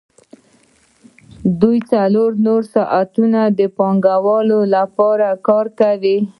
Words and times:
دوی 1.61 1.77
څلور 1.91 2.29
نور 2.47 2.61
ساعتونه 2.75 3.39
د 3.59 3.61
پانګوال 3.77 4.49
لپاره 4.75 5.27
کار 5.47 5.65
کاوه 5.79 6.15